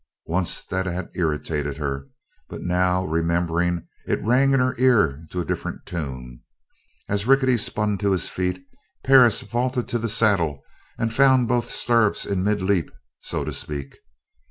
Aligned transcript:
Once 0.25 0.63
that 0.65 0.87
had 0.87 1.11
irritated 1.13 1.77
her 1.77 2.07
but 2.49 2.63
now, 2.63 3.05
remembering, 3.05 3.85
it 4.07 4.19
rang 4.23 4.51
in 4.51 4.59
her 4.59 4.73
ear 4.79 5.27
to 5.29 5.39
a 5.39 5.45
different 5.45 5.85
tune. 5.85 6.41
As 7.07 7.27
Rickety 7.27 7.55
spun 7.55 7.99
to 7.99 8.09
his 8.09 8.27
feet, 8.27 8.65
Perris 9.03 9.41
vaulted 9.43 9.87
to 9.89 9.99
the 9.99 10.09
saddle 10.09 10.63
and 10.97 11.13
found 11.13 11.47
both 11.47 11.69
stirrups 11.69 12.25
in 12.25 12.43
mid 12.43 12.63
leap, 12.63 12.89
so 13.19 13.43
to 13.45 13.53
speak. 13.53 13.99